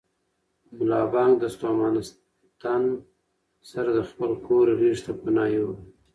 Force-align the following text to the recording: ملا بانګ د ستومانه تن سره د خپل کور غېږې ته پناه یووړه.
ملا 0.77 1.01
بانګ 1.13 1.31
د 1.39 1.43
ستومانه 1.55 2.01
تن 2.61 2.83
سره 3.71 3.89
د 3.93 3.99
خپل 4.09 4.31
کور 4.47 4.65
غېږې 4.79 5.01
ته 5.05 5.11
پناه 5.21 5.49
یووړه. 5.55 5.79